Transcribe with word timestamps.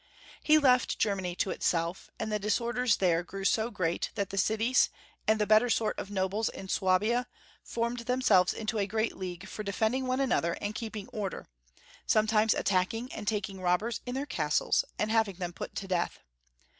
He 0.41 0.57
left 0.57 0.97
Germany 0.97 1.35
to 1.35 1.51
itself, 1.51 2.09
and 2.17 2.31
the 2.31 2.39
dis 2.39 2.59
orders 2.59 2.97
there 2.97 3.21
grew 3.21 3.45
so 3.45 3.69
great 3.69 4.09
that 4.15 4.31
the 4.31 4.35
cities, 4.39 4.89
and 5.27 5.39
the 5.39 5.45
better 5.45 5.69
sort 5.69 5.99
of 5.99 6.09
nobles 6.09 6.49
in 6.49 6.69
Swabia, 6.69 7.27
formed 7.61 7.99
themselves 7.99 8.51
into 8.51 8.79
a 8.79 8.87
great 8.87 9.15
league 9.15 9.47
for 9.47 9.61
defending 9.61 10.07
one 10.07 10.19
another 10.19 10.53
and 10.59 10.73
keeping 10.73 11.07
order, 11.09 11.45
sometimes 12.07 12.55
attacking 12.55 13.13
and 13.13 13.27
taking 13.27 13.61
rob 13.61 13.81
bers 13.81 14.01
in 14.07 14.15
their 14.15 14.25
castles, 14.25 14.83
and 14.97 15.11
having 15.11 15.35
them 15.35 15.53
put 15.53 15.75
to 15.75 15.87
death. 15.87 16.17